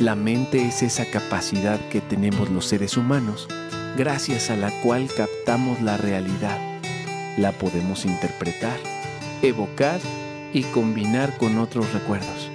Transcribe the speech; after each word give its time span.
La 0.00 0.14
mente 0.14 0.66
es 0.66 0.82
esa 0.82 1.04
capacidad 1.04 1.78
que 1.90 2.00
tenemos 2.00 2.48
los 2.48 2.64
seres 2.64 2.96
humanos, 2.96 3.46
gracias 3.98 4.48
a 4.48 4.56
la 4.56 4.70
cual 4.80 5.10
captamos 5.14 5.82
la 5.82 5.98
realidad. 5.98 6.58
La 7.36 7.52
podemos 7.52 8.06
interpretar, 8.06 8.78
evocar 9.42 10.00
y 10.54 10.62
combinar 10.62 11.36
con 11.36 11.58
otros 11.58 11.92
recuerdos. 11.92 12.50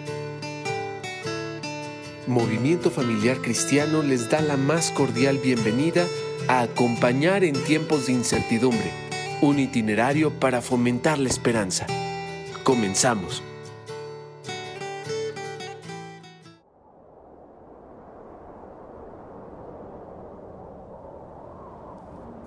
Movimiento 2.25 2.89
Familiar 2.89 3.37
Cristiano 3.37 4.01
les 4.01 4.27
da 4.31 4.41
la 4.41 4.57
más 4.57 4.89
cordial 4.89 5.37
bienvenida 5.37 6.07
a 6.47 6.61
acompañar 6.61 7.43
en 7.43 7.63
tiempos 7.65 8.07
de 8.07 8.13
incertidumbre, 8.13 8.91
un 9.41 9.59
itinerario 9.59 10.31
para 10.31 10.63
fomentar 10.63 11.19
la 11.19 11.29
esperanza. 11.29 11.85
Comenzamos. 12.63 13.43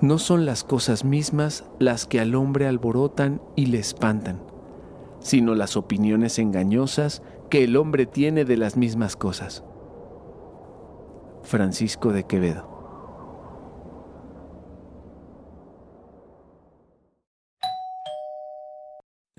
No 0.00 0.18
son 0.18 0.46
las 0.46 0.62
cosas 0.62 1.04
mismas 1.04 1.64
las 1.80 2.06
que 2.06 2.20
al 2.20 2.34
hombre 2.34 2.68
alborotan 2.68 3.42
y 3.56 3.66
le 3.66 3.78
espantan, 3.78 4.40
sino 5.20 5.54
las 5.54 5.76
opiniones 5.76 6.38
engañosas 6.38 7.22
que 7.50 7.64
el 7.64 7.76
hombre 7.76 8.06
tiene 8.06 8.44
de 8.44 8.56
las 8.56 8.76
mismas 8.76 9.16
cosas. 9.16 9.64
Francisco 11.42 12.12
de 12.12 12.24
Quevedo 12.24 12.78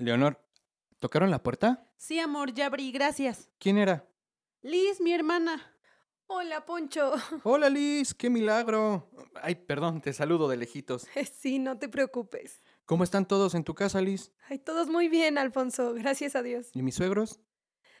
Leonor, 0.00 0.40
¿tocaron 0.98 1.30
la 1.30 1.42
puerta? 1.42 1.86
Sí, 1.96 2.18
amor, 2.18 2.54
ya 2.54 2.66
abrí, 2.66 2.90
gracias. 2.90 3.50
¿Quién 3.58 3.76
era? 3.76 4.06
Liz, 4.62 5.00
mi 5.00 5.12
hermana. 5.12 5.74
Hola, 6.32 6.64
Poncho. 6.64 7.12
Hola, 7.42 7.68
Liz, 7.68 8.14
qué 8.14 8.30
milagro. 8.30 9.10
Ay, 9.42 9.56
perdón, 9.56 10.00
te 10.00 10.12
saludo 10.12 10.48
de 10.48 10.56
lejitos. 10.56 11.08
Sí, 11.40 11.58
no 11.58 11.76
te 11.76 11.88
preocupes. 11.88 12.62
¿Cómo 12.86 13.02
están 13.02 13.26
todos 13.26 13.56
en 13.56 13.64
tu 13.64 13.74
casa, 13.74 14.00
Liz? 14.00 14.30
Ay, 14.48 14.60
todos 14.60 14.86
muy 14.86 15.08
bien, 15.08 15.38
Alfonso, 15.38 15.92
gracias 15.92 16.36
a 16.36 16.42
Dios. 16.44 16.70
¿Y 16.72 16.82
mis 16.82 16.94
suegros? 16.94 17.40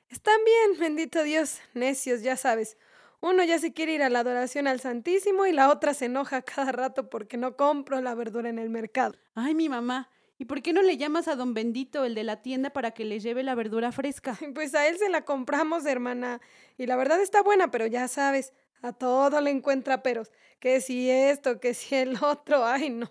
Están 0.08 0.36
bien, 0.44 0.78
bendito 0.78 1.24
Dios. 1.24 1.58
Necios, 1.74 2.22
ya 2.22 2.36
sabes. 2.36 2.78
Uno 3.20 3.42
ya 3.42 3.58
se 3.58 3.72
quiere 3.72 3.94
ir 3.94 4.02
a 4.04 4.10
la 4.10 4.20
adoración 4.20 4.68
al 4.68 4.78
Santísimo 4.78 5.46
y 5.46 5.52
la 5.52 5.68
otra 5.68 5.92
se 5.92 6.04
enoja 6.04 6.42
cada 6.42 6.70
rato 6.70 7.10
porque 7.10 7.36
no 7.36 7.56
compro 7.56 8.00
la 8.00 8.14
verdura 8.14 8.48
en 8.48 8.60
el 8.60 8.70
mercado. 8.70 9.16
Ay, 9.34 9.56
mi 9.56 9.68
mamá. 9.68 10.08
¿Y 10.40 10.46
por 10.46 10.62
qué 10.62 10.72
no 10.72 10.80
le 10.80 10.96
llamas 10.96 11.28
a 11.28 11.36
don 11.36 11.52
Bendito, 11.52 12.06
el 12.06 12.14
de 12.14 12.24
la 12.24 12.40
tienda, 12.40 12.70
para 12.70 12.92
que 12.92 13.04
le 13.04 13.20
lleve 13.20 13.42
la 13.42 13.54
verdura 13.54 13.92
fresca? 13.92 14.38
Pues 14.54 14.74
a 14.74 14.88
él 14.88 14.96
se 14.96 15.10
la 15.10 15.26
compramos, 15.26 15.84
hermana. 15.84 16.40
Y 16.78 16.86
la 16.86 16.96
verdad 16.96 17.20
está 17.20 17.42
buena, 17.42 17.70
pero 17.70 17.86
ya 17.86 18.08
sabes, 18.08 18.54
a 18.80 18.94
todo 18.94 19.38
le 19.42 19.50
encuentra 19.50 20.02
peros. 20.02 20.32
Que 20.58 20.80
si 20.80 21.10
esto, 21.10 21.60
que 21.60 21.74
si 21.74 21.94
el 21.94 22.16
otro. 22.24 22.64
Ay, 22.64 22.88
no. 22.88 23.10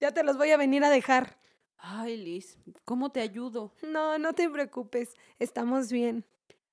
Ya 0.00 0.12
te 0.12 0.22
los 0.22 0.38
voy 0.38 0.50
a 0.50 0.56
venir 0.56 0.82
a 0.82 0.88
dejar. 0.88 1.36
Ay, 1.76 2.16
Liz, 2.16 2.56
¿cómo 2.86 3.12
te 3.12 3.20
ayudo? 3.20 3.74
No, 3.82 4.16
no 4.18 4.32
te 4.32 4.48
preocupes. 4.48 5.12
Estamos 5.38 5.92
bien. 5.92 6.24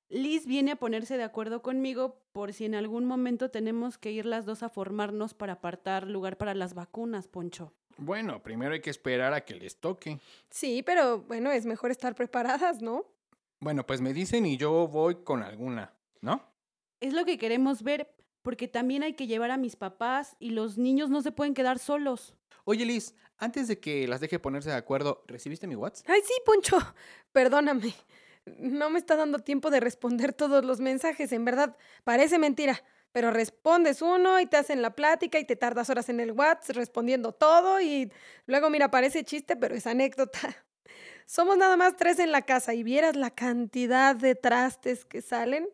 Liz 0.07 0.45
viene 0.45 0.71
a 0.71 0.75
ponerse 0.77 1.17
de 1.17 1.23
acuerdo 1.23 1.61
conmigo 1.61 2.21
por 2.31 2.53
si 2.53 2.63
en 2.63 2.73
algún 2.73 3.03
momento 3.03 3.52
tenemos 3.52 3.97
que 3.97 4.13
ir 4.13 4.25
las 4.25 4.45
dos 4.45 4.63
a 4.63 4.69
formarnos 4.69 5.33
para 5.33 5.53
apartar 5.53 6.07
lugar 6.07 6.37
para 6.37 6.53
las 6.53 6.73
vacunas, 6.73 7.27
Poncho. 7.27 7.73
Bueno, 7.97 8.41
primero 8.41 8.73
hay 8.73 8.81
que 8.81 8.89
esperar 8.89 9.33
a 9.33 9.41
que 9.41 9.55
les 9.55 9.77
toque. 9.77 10.19
Sí, 10.49 10.83
pero 10.83 11.21
bueno, 11.21 11.51
es 11.51 11.65
mejor 11.65 11.91
estar 11.91 12.15
preparadas, 12.15 12.81
¿no? 12.81 13.05
Bueno, 13.59 13.85
pues 13.85 14.01
me 14.01 14.13
dicen 14.13 14.45
y 14.45 14.57
yo 14.57 14.87
voy 14.87 15.23
con 15.23 15.41
alguna, 15.41 15.93
¿no? 16.21 16.43
Es 16.99 17.13
lo 17.13 17.25
que 17.25 17.37
queremos 17.37 17.81
ver, 17.81 18.13
porque 18.43 18.67
también 18.67 19.03
hay 19.03 19.13
que 19.13 19.27
llevar 19.27 19.51
a 19.51 19.57
mis 19.57 19.75
papás 19.75 20.35
y 20.39 20.51
los 20.51 20.77
niños 20.77 21.09
no 21.09 21.21
se 21.21 21.31
pueden 21.31 21.53
quedar 21.53 21.80
solos. 21.80 22.36
Oye, 22.65 22.86
Liz, 22.86 23.15
antes 23.37 23.67
de 23.67 23.80
que 23.80 24.07
las 24.07 24.19
deje 24.19 24.39
ponerse 24.39 24.69
de 24.69 24.75
acuerdo, 24.75 25.23
¿recibiste 25.27 25.67
mi 25.67 25.75
WhatsApp? 25.75 26.09
Ay, 26.09 26.21
sí, 26.23 26.33
Poncho. 26.45 26.77
Perdóname. 27.31 27.93
No 28.59 28.89
me 28.89 28.99
está 28.99 29.15
dando 29.15 29.39
tiempo 29.39 29.69
de 29.69 29.80
responder 29.80 30.33
todos 30.33 30.63
los 30.63 30.80
mensajes, 30.80 31.31
en 31.31 31.45
verdad, 31.45 31.75
parece 32.03 32.39
mentira. 32.39 32.81
Pero 33.17 33.32
respondes 33.32 34.04
uno 34.04 34.39
y 34.39 34.45
te 34.45 34.58
hacen 34.58 34.83
la 34.83 34.92
plática 34.92 35.39
y 35.39 35.44
te 35.44 35.55
tardas 35.55 35.89
horas 35.89 36.08
en 36.10 36.20
el 36.20 36.33
WhatsApp 36.33 36.76
respondiendo 36.76 37.32
todo 37.32 37.82
y 37.82 38.11
luego 38.45 38.70
mira, 38.70 38.92
parece 38.92 39.23
chiste, 39.23 39.55
pero 39.55 39.73
es 39.73 39.88
anécdota. 39.88 40.39
Somos 41.26 41.58
nada 41.58 41.78
más 41.78 41.95
tres 41.95 42.20
en 42.20 42.32
la 42.32 42.44
casa 42.44 42.76
y 42.76 42.83
vieras 42.83 43.16
la 43.16 43.32
cantidad 43.32 44.16
de 44.16 44.36
trastes 44.36 45.04
que 45.04 45.23
salen. 45.23 45.67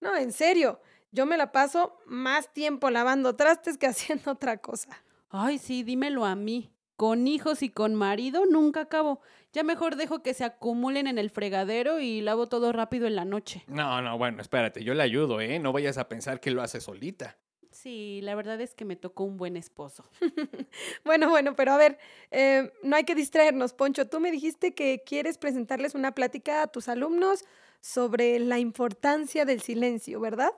No, 0.00 0.16
en 0.16 0.32
serio, 0.32 0.80
yo 1.12 1.26
me 1.26 1.36
la 1.36 1.52
paso 1.52 1.98
más 2.06 2.50
tiempo 2.54 2.88
lavando 2.88 3.36
trastes 3.36 3.76
que 3.76 3.86
haciendo 3.88 4.30
otra 4.30 4.56
cosa. 4.56 5.04
Ay, 5.28 5.58
sí, 5.58 5.82
dímelo 5.82 6.24
a 6.24 6.34
mí. 6.34 6.72
Con 6.96 7.28
hijos 7.28 7.62
y 7.62 7.68
con 7.68 7.94
marido 7.94 8.46
nunca 8.46 8.82
acabo. 8.82 9.20
Ya 9.52 9.62
mejor 9.62 9.96
dejo 9.96 10.22
que 10.22 10.34
se 10.34 10.44
acumulen 10.44 11.06
en 11.06 11.18
el 11.18 11.30
fregadero 11.30 12.00
y 12.00 12.20
lavo 12.20 12.46
todo 12.46 12.72
rápido 12.72 13.06
en 13.06 13.16
la 13.16 13.24
noche. 13.24 13.64
No, 13.66 14.00
no, 14.02 14.18
bueno, 14.18 14.40
espérate, 14.40 14.82
yo 14.82 14.94
le 14.94 15.02
ayudo, 15.02 15.40
¿eh? 15.40 15.58
No 15.58 15.72
vayas 15.72 15.98
a 15.98 16.08
pensar 16.08 16.40
que 16.40 16.50
lo 16.50 16.62
hace 16.62 16.80
solita. 16.80 17.36
Sí, 17.70 18.20
la 18.22 18.34
verdad 18.34 18.58
es 18.62 18.74
que 18.74 18.86
me 18.86 18.96
tocó 18.96 19.24
un 19.24 19.36
buen 19.36 19.56
esposo. 19.56 20.04
bueno, 21.04 21.28
bueno, 21.28 21.54
pero 21.54 21.72
a 21.72 21.76
ver, 21.76 21.98
eh, 22.30 22.72
no 22.82 22.96
hay 22.96 23.04
que 23.04 23.14
distraernos, 23.14 23.74
Poncho. 23.74 24.08
Tú 24.08 24.18
me 24.18 24.30
dijiste 24.30 24.74
que 24.74 25.02
quieres 25.04 25.36
presentarles 25.36 25.94
una 25.94 26.12
plática 26.12 26.62
a 26.62 26.66
tus 26.68 26.88
alumnos 26.88 27.44
sobre 27.80 28.38
la 28.38 28.58
importancia 28.58 29.44
del 29.44 29.60
silencio, 29.60 30.20
¿verdad? 30.20 30.52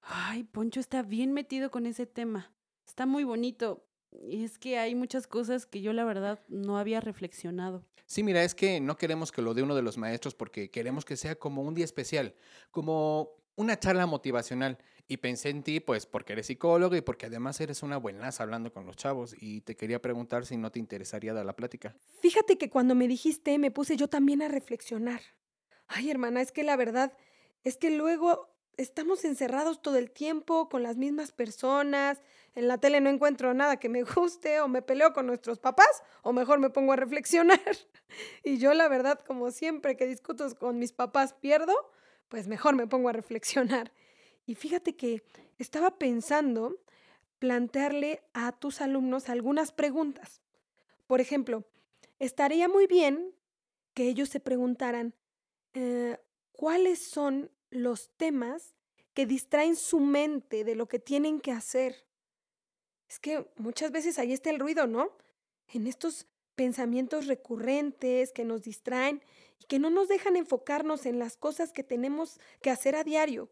Ay, 0.00 0.44
Poncho 0.44 0.80
está 0.80 1.02
bien 1.02 1.32
metido 1.32 1.70
con 1.70 1.84
ese 1.84 2.06
tema. 2.06 2.50
Está 2.86 3.06
muy 3.06 3.24
bonito. 3.24 3.85
Y 4.12 4.44
es 4.44 4.58
que 4.58 4.78
hay 4.78 4.94
muchas 4.94 5.26
cosas 5.26 5.66
que 5.66 5.80
yo 5.80 5.92
la 5.92 6.04
verdad 6.04 6.40
no 6.48 6.78
había 6.78 7.00
reflexionado. 7.00 7.84
Sí, 8.06 8.22
mira, 8.22 8.44
es 8.44 8.54
que 8.54 8.80
no 8.80 8.96
queremos 8.96 9.32
que 9.32 9.42
lo 9.42 9.52
dé 9.52 9.62
uno 9.62 9.74
de 9.74 9.82
los 9.82 9.98
maestros 9.98 10.34
porque 10.34 10.70
queremos 10.70 11.04
que 11.04 11.16
sea 11.16 11.36
como 11.36 11.62
un 11.62 11.74
día 11.74 11.84
especial, 11.84 12.34
como 12.70 13.32
una 13.56 13.78
charla 13.78 14.06
motivacional. 14.06 14.78
Y 15.08 15.18
pensé 15.18 15.50
en 15.50 15.62
ti, 15.62 15.78
pues, 15.78 16.04
porque 16.04 16.32
eres 16.32 16.46
psicólogo 16.46 16.96
y 16.96 17.00
porque 17.00 17.26
además 17.26 17.60
eres 17.60 17.84
una 17.84 17.96
buenaza 17.96 18.42
hablando 18.42 18.72
con 18.72 18.86
los 18.86 18.96
chavos. 18.96 19.36
Y 19.38 19.60
te 19.60 19.76
quería 19.76 20.02
preguntar 20.02 20.46
si 20.46 20.56
no 20.56 20.72
te 20.72 20.80
interesaría 20.80 21.32
dar 21.32 21.46
la 21.46 21.54
plática. 21.54 21.96
Fíjate 22.20 22.58
que 22.58 22.70
cuando 22.70 22.96
me 22.96 23.06
dijiste, 23.06 23.56
me 23.58 23.70
puse 23.70 23.96
yo 23.96 24.08
también 24.08 24.42
a 24.42 24.48
reflexionar. 24.48 25.20
Ay, 25.86 26.10
hermana, 26.10 26.40
es 26.40 26.50
que 26.50 26.64
la 26.64 26.76
verdad 26.76 27.12
es 27.62 27.76
que 27.76 27.90
luego 27.90 28.52
estamos 28.76 29.24
encerrados 29.24 29.80
todo 29.80 29.96
el 29.96 30.10
tiempo 30.10 30.68
con 30.68 30.82
las 30.82 30.96
mismas 30.96 31.30
personas. 31.30 32.20
En 32.56 32.68
la 32.68 32.78
tele 32.78 33.02
no 33.02 33.10
encuentro 33.10 33.52
nada 33.52 33.76
que 33.76 33.90
me 33.90 34.02
guste 34.02 34.60
o 34.60 34.66
me 34.66 34.80
peleo 34.80 35.12
con 35.12 35.26
nuestros 35.26 35.58
papás 35.58 36.02
o 36.22 36.32
mejor 36.32 36.58
me 36.58 36.70
pongo 36.70 36.92
a 36.92 36.96
reflexionar. 36.96 37.60
Y 38.42 38.58
yo 38.58 38.72
la 38.72 38.88
verdad, 38.88 39.20
como 39.26 39.50
siempre 39.50 39.96
que 39.96 40.06
discuto 40.06 40.46
con 40.58 40.78
mis 40.78 40.92
papás 40.92 41.34
pierdo, 41.34 41.74
pues 42.28 42.46
mejor 42.46 42.74
me 42.74 42.86
pongo 42.86 43.08
a 43.10 43.12
reflexionar. 43.12 43.92
Y 44.46 44.54
fíjate 44.54 44.96
que 44.96 45.22
estaba 45.58 45.98
pensando 45.98 46.76
plantearle 47.40 48.22
a 48.32 48.52
tus 48.52 48.80
alumnos 48.80 49.28
algunas 49.28 49.72
preguntas. 49.72 50.40
Por 51.06 51.20
ejemplo, 51.20 51.64
estaría 52.18 52.68
muy 52.68 52.86
bien 52.86 53.34
que 53.92 54.04
ellos 54.04 54.28
se 54.30 54.40
preguntaran 54.40 55.14
eh, 55.74 56.16
cuáles 56.52 57.06
son 57.06 57.50
los 57.70 58.08
temas 58.16 58.74
que 59.12 59.26
distraen 59.26 59.76
su 59.76 60.00
mente 60.00 60.64
de 60.64 60.74
lo 60.74 60.86
que 60.86 60.98
tienen 60.98 61.40
que 61.40 61.52
hacer. 61.52 62.06
Es 63.08 63.18
que 63.18 63.46
muchas 63.56 63.92
veces 63.92 64.18
ahí 64.18 64.32
está 64.32 64.50
el 64.50 64.58
ruido, 64.58 64.86
¿no? 64.86 65.10
En 65.68 65.86
estos 65.86 66.26
pensamientos 66.54 67.26
recurrentes 67.26 68.32
que 68.32 68.44
nos 68.44 68.62
distraen 68.62 69.22
y 69.60 69.64
que 69.66 69.78
no 69.78 69.90
nos 69.90 70.08
dejan 70.08 70.36
enfocarnos 70.36 71.06
en 71.06 71.18
las 71.18 71.36
cosas 71.36 71.72
que 71.72 71.84
tenemos 71.84 72.40
que 72.62 72.70
hacer 72.70 72.96
a 72.96 73.04
diario. 73.04 73.50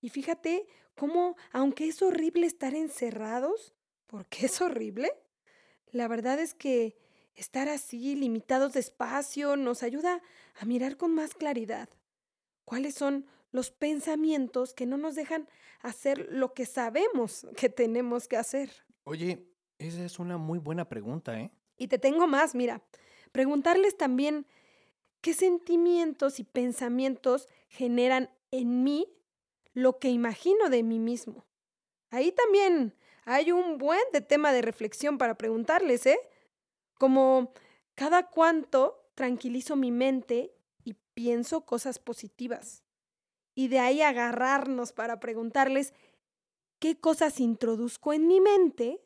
Y 0.00 0.10
fíjate 0.10 0.66
cómo, 0.96 1.36
aunque 1.52 1.88
es 1.88 2.02
horrible 2.02 2.46
estar 2.46 2.74
encerrados, 2.74 3.72
porque 4.06 4.46
es 4.46 4.60
horrible, 4.60 5.12
la 5.90 6.08
verdad 6.08 6.38
es 6.38 6.54
que 6.54 6.96
estar 7.34 7.68
así, 7.68 8.14
limitados 8.14 8.74
de 8.74 8.80
espacio, 8.80 9.56
nos 9.56 9.82
ayuda 9.82 10.22
a 10.54 10.64
mirar 10.64 10.96
con 10.96 11.14
más 11.14 11.34
claridad 11.34 11.88
cuáles 12.64 12.94
son 12.94 13.26
los 13.50 13.70
pensamientos 13.70 14.74
que 14.74 14.86
no 14.86 14.96
nos 14.96 15.14
dejan 15.14 15.48
hacer 15.80 16.28
lo 16.30 16.54
que 16.54 16.66
sabemos 16.66 17.46
que 17.56 17.68
tenemos 17.68 18.28
que 18.28 18.36
hacer. 18.36 18.70
Oye, 19.04 19.48
esa 19.78 20.04
es 20.04 20.18
una 20.18 20.38
muy 20.38 20.58
buena 20.58 20.88
pregunta, 20.88 21.38
¿eh? 21.40 21.52
Y 21.76 21.88
te 21.88 21.98
tengo 21.98 22.26
más, 22.26 22.54
mira, 22.54 22.82
preguntarles 23.32 23.96
también 23.96 24.46
qué 25.20 25.34
sentimientos 25.34 26.40
y 26.40 26.44
pensamientos 26.44 27.48
generan 27.68 28.30
en 28.50 28.84
mí 28.84 29.08
lo 29.74 29.98
que 29.98 30.10
imagino 30.10 30.70
de 30.70 30.82
mí 30.82 30.98
mismo. 30.98 31.46
Ahí 32.10 32.32
también 32.32 32.96
hay 33.24 33.52
un 33.52 33.78
buen 33.78 34.02
de 34.12 34.22
tema 34.22 34.52
de 34.52 34.62
reflexión 34.62 35.18
para 35.18 35.36
preguntarles, 35.38 36.06
¿eh? 36.06 36.18
Como 36.94 37.52
cada 37.94 38.28
cuánto 38.30 39.10
tranquilizo 39.14 39.76
mi 39.76 39.92
mente 39.92 40.54
y 40.84 40.94
pienso 41.14 41.66
cosas 41.66 41.98
positivas. 41.98 42.84
y 43.54 43.68
de 43.68 43.78
ahí 43.80 44.02
agarrarnos 44.02 44.92
para 44.92 45.20
preguntarles 45.20 45.94
qué 46.82 46.98
cosas 46.98 47.38
introduzco 47.38 48.12
en 48.12 48.26
mi 48.26 48.40
mente, 48.40 49.00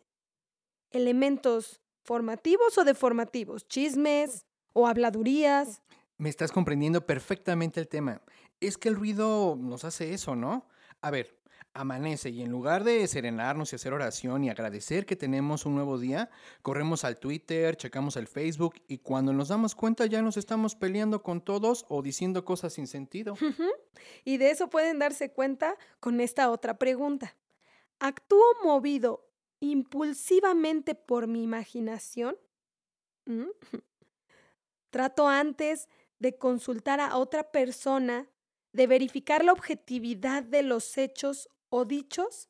elementos 0.93 1.83
formativos 2.05 2.79
o 2.79 2.85
deformativos, 2.85 3.69
chismes 3.69 4.47
o 4.73 4.87
habladurías. 4.87 5.83
Me 6.17 6.31
estás 6.31 6.53
comprendiendo 6.53 7.05
perfectamente 7.05 7.79
el 7.79 7.87
tema. 7.87 8.23
Es 8.61 8.79
que 8.79 8.89
el 8.89 8.97
ruido 8.97 9.59
nos 9.61 9.85
hace 9.85 10.15
eso, 10.15 10.35
¿no? 10.35 10.67
A 11.03 11.11
ver, 11.11 11.39
amanece 11.75 12.31
y 12.31 12.41
en 12.41 12.51
lugar 12.51 12.83
de 12.83 13.07
serenarnos 13.09 13.75
y 13.75 13.77
hacer 13.77 13.93
oración 13.93 14.43
y 14.45 14.49
agradecer 14.49 15.05
que 15.05 15.15
tenemos 15.15 15.67
un 15.67 15.75
nuevo 15.75 15.99
día, 15.99 16.31
corremos 16.63 17.05
al 17.05 17.19
Twitter, 17.19 17.77
checamos 17.77 18.17
el 18.17 18.27
Facebook 18.27 18.77
y 18.89 19.01
cuando 19.01 19.35
nos 19.35 19.49
damos 19.49 19.75
cuenta 19.75 20.07
ya 20.07 20.23
nos 20.23 20.39
estamos 20.39 20.77
peleando 20.77 21.23
con 21.23 21.43
todos 21.43 21.85
o 21.91 22.01
diciendo 22.01 22.43
cosas 22.43 22.73
sin 22.73 22.87
sentido. 22.87 23.35
y 24.25 24.39
de 24.39 24.51
eso 24.51 24.71
pueden 24.71 24.99
darse 24.99 25.31
cuenta 25.31 25.77
con 26.01 26.23
esta 26.23 26.51
otra 26.51 26.79
pregunta. 26.79 27.37
¿Actúo 27.99 28.45
movido 28.63 29.27
impulsivamente 29.61 30.95
por 30.95 31.27
mi 31.27 31.43
imaginación? 31.43 32.37
¿Mm? 33.25 33.51
¿Trato 34.91 35.29
antes 35.29 35.89
de 36.19 36.39
consultar 36.39 37.01
a 37.01 37.17
otra 37.17 37.51
persona, 37.51 38.29
de 38.73 38.87
verificar 38.87 39.45
la 39.45 39.53
objetividad 39.53 40.43
de 40.43 40.63
los 40.63 40.97
hechos 40.99 41.49
o 41.69 41.85
dichos, 41.85 42.49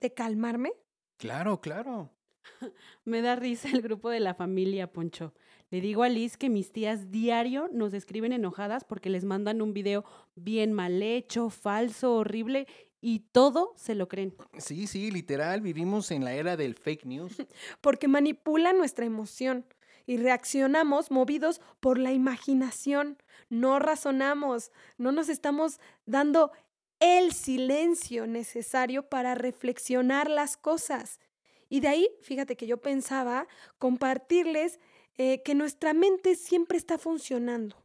de 0.00 0.12
calmarme? 0.12 0.72
Claro, 1.16 1.60
claro. 1.60 2.10
Me 3.04 3.22
da 3.22 3.36
risa 3.36 3.68
el 3.70 3.82
grupo 3.82 4.10
de 4.10 4.20
la 4.20 4.34
familia, 4.34 4.92
Poncho. 4.92 5.34
Le 5.70 5.80
digo 5.80 6.04
a 6.04 6.08
Liz 6.08 6.36
que 6.36 6.48
mis 6.48 6.70
tías 6.70 7.10
diario 7.10 7.68
nos 7.72 7.92
escriben 7.92 8.32
enojadas 8.32 8.84
porque 8.84 9.10
les 9.10 9.24
mandan 9.24 9.60
un 9.60 9.72
video 9.72 10.04
bien 10.36 10.72
mal 10.72 11.02
hecho, 11.02 11.50
falso, 11.50 12.14
horrible 12.14 12.68
y 13.00 13.20
todo 13.32 13.72
se 13.76 13.94
lo 13.94 14.08
creen. 14.08 14.34
Sí, 14.58 14.86
sí, 14.86 15.10
literal, 15.10 15.60
vivimos 15.60 16.10
en 16.10 16.24
la 16.24 16.34
era 16.34 16.56
del 16.56 16.74
fake 16.74 17.04
news. 17.04 17.36
Porque 17.80 18.08
manipula 18.08 18.72
nuestra 18.72 19.04
emoción 19.04 19.66
y 20.06 20.16
reaccionamos 20.16 21.10
movidos 21.10 21.60
por 21.80 21.98
la 21.98 22.12
imaginación. 22.12 23.18
No 23.48 23.78
razonamos, 23.78 24.72
no 24.98 25.12
nos 25.12 25.28
estamos 25.28 25.80
dando 26.06 26.52
el 27.00 27.32
silencio 27.32 28.26
necesario 28.26 29.08
para 29.08 29.34
reflexionar 29.34 30.30
las 30.30 30.56
cosas. 30.56 31.20
Y 31.68 31.80
de 31.80 31.88
ahí, 31.88 32.08
fíjate 32.22 32.56
que 32.56 32.66
yo 32.66 32.78
pensaba 32.78 33.46
compartirles 33.78 34.80
eh, 35.18 35.42
que 35.42 35.54
nuestra 35.54 35.92
mente 35.94 36.36
siempre 36.36 36.78
está 36.78 36.98
funcionando. 36.98 37.76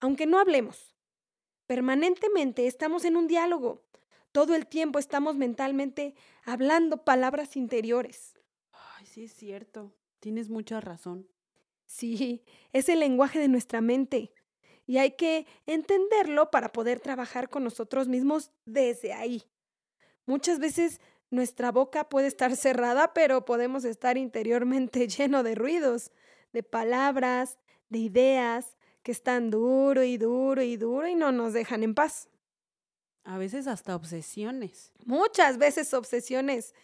Aunque 0.00 0.26
no 0.26 0.38
hablemos, 0.38 0.94
permanentemente 1.66 2.66
estamos 2.66 3.04
en 3.04 3.16
un 3.16 3.26
diálogo. 3.26 3.82
Todo 4.32 4.54
el 4.54 4.66
tiempo 4.66 4.98
estamos 4.98 5.36
mentalmente 5.36 6.14
hablando 6.44 7.04
palabras 7.04 7.54
interiores. 7.56 8.34
Ay, 8.72 9.04
sí 9.04 9.24
es 9.24 9.34
cierto. 9.34 9.94
Tienes 10.20 10.48
mucha 10.48 10.80
razón. 10.80 11.28
Sí, 11.84 12.42
es 12.72 12.88
el 12.88 13.00
lenguaje 13.00 13.38
de 13.38 13.48
nuestra 13.48 13.82
mente. 13.82 14.32
Y 14.86 14.96
hay 14.96 15.12
que 15.12 15.46
entenderlo 15.66 16.50
para 16.50 16.72
poder 16.72 16.98
trabajar 16.98 17.50
con 17.50 17.62
nosotros 17.62 18.08
mismos 18.08 18.50
desde 18.64 19.12
ahí. 19.12 19.42
Muchas 20.24 20.58
veces 20.58 21.00
nuestra 21.30 21.70
boca 21.70 22.08
puede 22.08 22.26
estar 22.26 22.56
cerrada, 22.56 23.12
pero 23.12 23.44
podemos 23.44 23.84
estar 23.84 24.16
interiormente 24.16 25.08
lleno 25.08 25.42
de 25.42 25.54
ruidos, 25.54 26.10
de 26.54 26.62
palabras, 26.62 27.58
de 27.90 27.98
ideas 27.98 28.78
que 29.02 29.12
están 29.12 29.50
duro 29.50 30.02
y 30.04 30.16
duro 30.16 30.62
y 30.62 30.76
duro 30.76 31.06
y 31.06 31.14
no 31.14 31.32
nos 31.32 31.52
dejan 31.52 31.82
en 31.82 31.94
paz. 31.94 32.30
A 33.24 33.38
veces 33.38 33.66
hasta 33.66 33.94
obsesiones. 33.94 34.92
Muchas 35.04 35.58
veces 35.58 35.94
obsesiones 35.94 36.74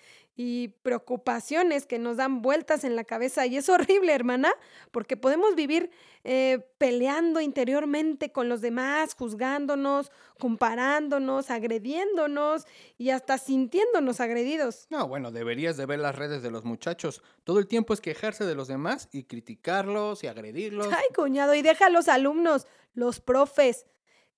y 0.41 0.69
preocupaciones 0.85 1.85
que 1.85 1.99
nos 1.99 2.17
dan 2.17 2.43
vueltas 2.43 2.85
en 2.85 2.95
la 2.95 3.03
cabeza. 3.03 3.45
Y 3.47 3.57
es 3.57 3.69
horrible, 3.69 4.15
hermana, 4.15 4.53
porque 4.93 5.17
podemos 5.17 5.57
vivir 5.57 5.91
eh, 6.23 6.65
peleando 6.79 7.41
interiormente 7.41 8.31
con 8.31 8.49
los 8.49 8.61
demás, 8.61 9.15
juzgándonos, 9.15 10.13
comparándonos, 10.39 11.51
agrediéndonos 11.51 12.67
y 12.97 13.11
hasta 13.11 13.37
sintiéndonos 13.37 14.21
agredidos. 14.21 14.87
No, 14.91 15.09
bueno, 15.09 15.33
deberías 15.33 15.77
de 15.77 15.87
ver 15.87 15.99
las 15.99 16.15
redes 16.15 16.41
de 16.41 16.53
los 16.53 16.65
muchachos. 16.65 17.21
Todo 17.43 17.59
el 17.59 17.67
tiempo 17.67 17.93
es 17.93 18.01
quejarse 18.01 18.45
de 18.45 18.55
los 18.55 18.69
demás 18.69 19.09
y 19.11 19.25
criticarlos 19.25 20.23
y 20.23 20.29
agredirlos. 20.29 20.87
Ay, 20.93 21.07
cuñado, 21.17 21.53
y 21.57 21.63
deja 21.63 21.87
a 21.87 21.91
los 21.91 22.07
alumnos, 22.07 22.69
los 22.95 23.19
profes 23.19 23.87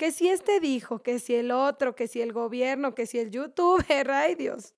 que 0.01 0.13
si 0.13 0.31
este 0.31 0.61
dijo, 0.61 1.03
que 1.03 1.19
si 1.19 1.35
el 1.35 1.51
otro, 1.51 1.95
que 1.95 2.09
si 2.09 2.23
el 2.23 2.33
gobierno, 2.33 2.95
que 2.95 3.05
si 3.05 3.19
el 3.19 3.31
youtuber, 3.31 4.11
ay 4.11 4.35
Dios. 4.35 4.75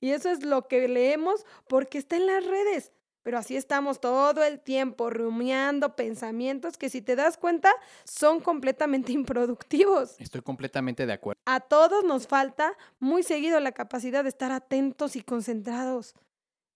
Y 0.00 0.12
eso 0.12 0.30
es 0.30 0.42
lo 0.42 0.68
que 0.68 0.88
leemos 0.88 1.44
porque 1.68 1.98
está 1.98 2.16
en 2.16 2.26
las 2.26 2.46
redes. 2.46 2.90
Pero 3.22 3.36
así 3.36 3.56
estamos 3.56 4.00
todo 4.00 4.42
el 4.42 4.60
tiempo 4.60 5.10
rumiando 5.10 5.96
pensamientos 5.96 6.78
que 6.78 6.88
si 6.88 7.02
te 7.02 7.14
das 7.14 7.36
cuenta 7.36 7.70
son 8.04 8.40
completamente 8.40 9.12
improductivos. 9.20 10.18
Estoy 10.18 10.40
completamente 10.40 11.04
de 11.04 11.12
acuerdo. 11.12 11.42
A 11.44 11.60
todos 11.60 12.02
nos 12.02 12.26
falta 12.26 12.72
muy 12.98 13.22
seguido 13.22 13.60
la 13.60 13.72
capacidad 13.72 14.22
de 14.22 14.30
estar 14.30 14.50
atentos 14.50 15.14
y 15.14 15.22
concentrados. 15.22 16.14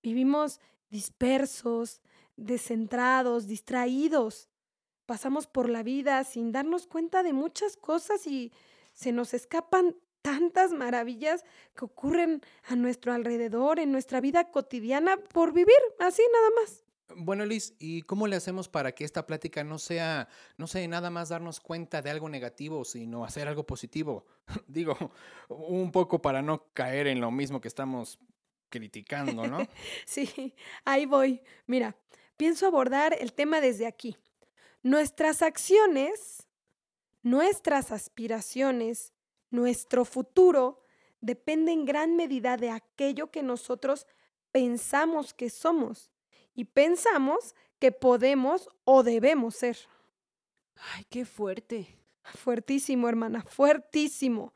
Vivimos 0.03 0.61
dispersos, 0.91 2.03
descentrados, 2.37 3.47
distraídos 3.47 4.48
pasamos 5.09 5.47
por 5.47 5.71
la 5.71 5.83
vida 5.83 6.23
sin 6.23 6.53
darnos 6.53 6.87
cuenta 6.87 7.23
de 7.23 7.33
muchas 7.33 7.79
cosas 7.79 8.27
y 8.27 8.53
se 8.93 9.11
nos 9.11 9.33
escapan 9.33 9.97
tantas 10.21 10.73
maravillas 10.73 11.47
que 11.75 11.87
ocurren 11.87 12.43
a 12.65 12.77
nuestro 12.77 13.15
alrededor, 13.15 13.79
en 13.81 13.91
nuestra 13.91 14.21
vida 14.21 14.51
cotidiana, 14.51 15.17
por 15.17 15.55
vivir 15.55 15.79
así 15.99 16.21
nada 16.31 16.49
más. 16.61 16.85
Bueno, 17.17 17.47
Liz, 17.47 17.75
¿y 17.79 18.03
cómo 18.03 18.27
le 18.27 18.37
hacemos 18.37 18.69
para 18.69 18.93
que 18.93 19.05
esta 19.05 19.27
plática 19.27 19.65
no 19.65 19.79
sea, 19.79 20.29
no 20.59 20.67
sé, 20.67 20.87
nada 20.89 21.09
más 21.09 21.31
darnos 21.31 21.59
cuenta 21.59 22.03
de 22.03 22.11
algo 22.11 22.29
negativo, 22.29 22.85
sino 22.85 23.25
hacer 23.25 23.49
algo 23.49 23.65
positivo? 23.65 24.27
Digo, 24.69 24.95
un 25.49 25.91
poco 25.91 26.21
para 26.21 26.43
no 26.43 26.67
caer 26.75 27.07
en 27.07 27.23
lo 27.23 27.31
mismo 27.31 27.63
que 27.63 27.69
estamos 27.69 28.19
criticando, 28.69 29.47
¿no? 29.47 29.67
sí, 30.05 30.55
ahí 30.85 31.07
voy. 31.07 31.41
Mira, 31.67 31.97
pienso 32.37 32.67
abordar 32.67 33.17
el 33.19 33.33
tema 33.33 33.63
desde 33.63 33.87
aquí, 33.87 34.15
Nuestras 34.83 35.43
acciones, 35.43 36.47
nuestras 37.23 37.91
aspiraciones, 37.91 39.13
nuestro 39.51 40.05
futuro 40.05 40.83
depende 41.21 41.73
en 41.73 41.85
gran 41.85 42.17
medida 42.17 42.57
de 42.57 42.71
aquello 42.71 43.31
que 43.31 43.43
nosotros 43.43 44.07
pensamos 44.53 45.35
que 45.35 45.51
somos 45.51 46.11
y 46.55 46.65
pensamos 46.65 47.55
que 47.79 47.93
podemos 47.93 48.69
o 48.85 49.03
debemos 49.03 49.57
ser. 49.57 49.77
Ay, 50.95 51.05
qué 51.09 51.25
fuerte. 51.25 51.99
Fuertísimo, 52.23 53.09
hermana, 53.09 53.43
fuertísimo. 53.43 54.53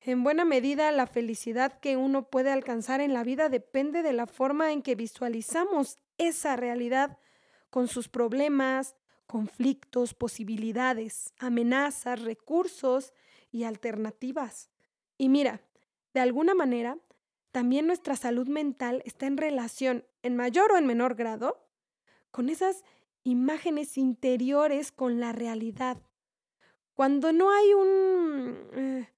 En 0.00 0.24
buena 0.24 0.44
medida, 0.44 0.90
la 0.92 1.06
felicidad 1.06 1.78
que 1.80 1.96
uno 1.96 2.28
puede 2.30 2.50
alcanzar 2.50 3.00
en 3.00 3.12
la 3.12 3.24
vida 3.24 3.48
depende 3.48 4.02
de 4.02 4.12
la 4.12 4.26
forma 4.26 4.72
en 4.72 4.82
que 4.82 4.94
visualizamos 4.94 5.96
esa 6.16 6.56
realidad 6.56 7.18
con 7.70 7.88
sus 7.88 8.08
problemas, 8.08 8.96
conflictos, 9.28 10.14
posibilidades, 10.14 11.34
amenazas, 11.38 12.22
recursos 12.22 13.12
y 13.52 13.64
alternativas. 13.64 14.70
Y 15.18 15.28
mira, 15.28 15.60
de 16.14 16.20
alguna 16.20 16.54
manera, 16.54 16.96
también 17.52 17.86
nuestra 17.86 18.16
salud 18.16 18.48
mental 18.48 19.02
está 19.04 19.26
en 19.26 19.36
relación, 19.36 20.04
en 20.22 20.34
mayor 20.34 20.72
o 20.72 20.78
en 20.78 20.86
menor 20.86 21.14
grado, 21.14 21.62
con 22.30 22.48
esas 22.48 22.84
imágenes 23.22 23.98
interiores 23.98 24.90
con 24.92 25.20
la 25.20 25.32
realidad. 25.32 25.98
Cuando 26.94 27.32
no 27.32 27.50
hay 27.50 27.74
un, 27.74 28.56
eh, 28.72 29.08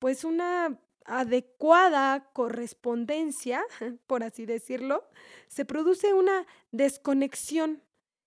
pues 0.00 0.24
una 0.24 0.80
adecuada 1.04 2.28
correspondencia, 2.32 3.62
por 4.08 4.24
así 4.24 4.46
decirlo, 4.46 5.08
se 5.46 5.64
produce 5.64 6.12
una 6.12 6.44
desconexión 6.72 7.82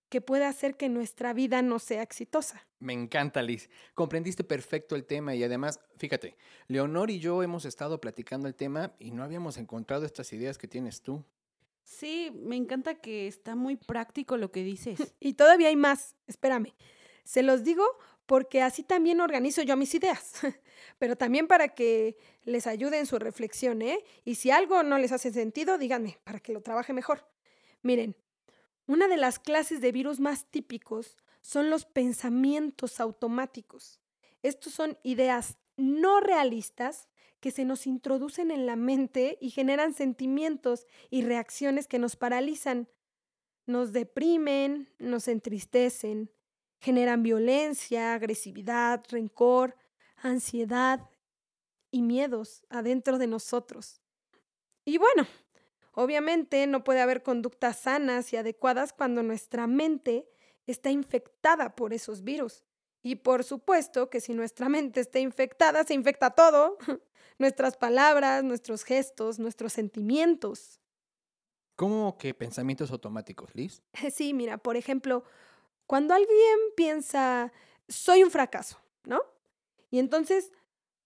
que 0.08 0.20
puede 0.20 0.44
hacer 0.44 0.76
que 0.76 0.88
nuestra 0.88 1.32
vida 1.32 1.62
no 1.62 1.78
sea 1.78 2.02
exitosa. 2.02 2.66
Me 2.78 2.92
encanta, 2.92 3.42
Liz. 3.42 3.68
Comprendiste 3.94 4.44
perfecto 4.44 4.96
el 4.96 5.04
tema 5.04 5.34
y 5.34 5.42
además, 5.42 5.80
fíjate, 5.96 6.36
Leonor 6.68 7.10
y 7.10 7.18
yo 7.18 7.42
hemos 7.42 7.64
estado 7.64 8.00
platicando 8.00 8.46
el 8.48 8.54
tema 8.54 8.94
y 8.98 9.10
no 9.10 9.24
habíamos 9.24 9.56
encontrado 9.56 10.04
estas 10.04 10.32
ideas 10.32 10.58
que 10.58 10.68
tienes 10.68 11.02
tú. 11.02 11.24
Sí, 11.82 12.30
me 12.34 12.56
encanta 12.56 12.94
que 12.94 13.26
está 13.26 13.54
muy 13.54 13.76
práctico 13.76 14.36
lo 14.36 14.50
que 14.50 14.64
dices. 14.64 14.98
y 15.20 15.34
todavía 15.34 15.68
hay 15.68 15.76
más. 15.76 16.16
Espérame. 16.26 16.74
Se 17.24 17.42
los 17.42 17.64
digo 17.64 17.84
porque 18.26 18.62
así 18.62 18.82
también 18.82 19.20
organizo 19.20 19.62
yo 19.62 19.76
mis 19.76 19.94
ideas, 19.94 20.32
pero 20.98 21.16
también 21.16 21.46
para 21.46 21.68
que 21.68 22.16
les 22.44 22.66
ayude 22.66 22.98
en 22.98 23.06
su 23.06 23.18
reflexión, 23.18 23.82
¿eh? 23.82 24.02
Y 24.24 24.36
si 24.36 24.50
algo 24.50 24.82
no 24.82 24.98
les 24.98 25.12
hace 25.12 25.32
sentido, 25.32 25.78
díganme, 25.78 26.18
para 26.24 26.40
que 26.40 26.52
lo 26.52 26.62
trabaje 26.62 26.92
mejor. 26.92 27.26
Miren, 27.82 28.16
una 28.86 29.08
de 29.08 29.16
las 29.16 29.38
clases 29.38 29.80
de 29.80 29.92
virus 29.92 30.20
más 30.20 30.46
típicos 30.46 31.16
son 31.40 31.70
los 31.70 31.84
pensamientos 31.84 33.00
automáticos. 33.00 34.00
Estos 34.42 34.74
son 34.74 34.98
ideas 35.02 35.58
no 35.76 36.20
realistas 36.20 37.08
que 37.40 37.50
se 37.50 37.64
nos 37.64 37.86
introducen 37.86 38.50
en 38.50 38.66
la 38.66 38.76
mente 38.76 39.38
y 39.40 39.50
generan 39.50 39.92
sentimientos 39.92 40.86
y 41.10 41.22
reacciones 41.22 41.86
que 41.86 41.98
nos 41.98 42.16
paralizan, 42.16 42.88
nos 43.66 43.92
deprimen, 43.92 44.88
nos 44.98 45.28
entristecen, 45.28 46.30
generan 46.80 47.22
violencia, 47.22 48.14
agresividad, 48.14 49.04
rencor, 49.10 49.76
ansiedad 50.16 51.08
y 51.90 52.02
miedos 52.02 52.64
adentro 52.68 53.18
de 53.18 53.26
nosotros. 53.26 54.00
Y 54.84 54.98
bueno, 54.98 55.26
obviamente 55.94 56.66
no 56.66 56.84
puede 56.84 57.00
haber 57.00 57.22
conductas 57.22 57.78
sanas 57.78 58.32
y 58.32 58.36
adecuadas 58.36 58.92
cuando 58.92 59.22
nuestra 59.22 59.66
mente 59.66 60.28
está 60.66 60.90
infectada 60.90 61.74
por 61.74 61.92
esos 61.92 62.22
virus. 62.22 62.64
Y 63.02 63.16
por 63.16 63.44
supuesto 63.44 64.08
que 64.10 64.20
si 64.20 64.34
nuestra 64.34 64.68
mente 64.70 65.00
está 65.00 65.18
infectada, 65.18 65.84
se 65.84 65.94
infecta 65.94 66.30
todo. 66.30 66.78
Nuestras 67.38 67.76
palabras, 67.76 68.44
nuestros 68.44 68.84
gestos, 68.84 69.40
nuestros 69.40 69.72
sentimientos. 69.72 70.80
¿Cómo 71.74 72.16
que 72.16 72.32
pensamientos 72.32 72.92
automáticos, 72.92 73.54
Liz? 73.54 73.82
Sí, 74.12 74.32
mira, 74.34 74.58
por 74.58 74.76
ejemplo, 74.76 75.24
cuando 75.86 76.14
alguien 76.14 76.58
piensa, 76.76 77.52
soy 77.88 78.22
un 78.22 78.30
fracaso, 78.30 78.78
¿no? 79.04 79.20
Y 79.90 79.98
entonces 79.98 80.52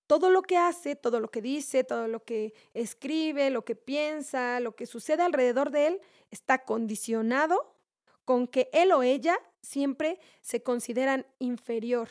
todo 0.08 0.30
lo 0.30 0.42
que 0.42 0.56
hace, 0.56 0.96
todo 0.96 1.20
lo 1.20 1.30
que 1.30 1.42
dice, 1.42 1.84
todo 1.84 2.08
lo 2.08 2.24
que 2.24 2.54
escribe, 2.72 3.50
lo 3.50 3.64
que 3.64 3.76
piensa, 3.76 4.58
lo 4.58 4.74
que 4.74 4.86
sucede 4.86 5.22
alrededor 5.22 5.70
de 5.70 5.86
él, 5.86 6.00
está 6.30 6.64
condicionado 6.64 7.76
con 8.24 8.48
que 8.48 8.70
él 8.72 8.90
o 8.92 9.02
ella 9.02 9.38
siempre 9.62 10.18
se 10.40 10.62
consideran 10.62 11.26
inferior 11.38 12.08